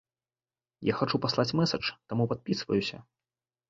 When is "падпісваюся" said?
2.35-2.97